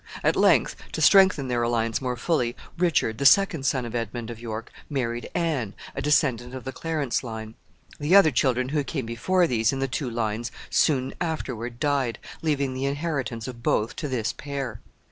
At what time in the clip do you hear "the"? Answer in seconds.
3.19-3.25, 6.63-6.71, 7.99-8.15, 9.77-9.87, 12.73-12.85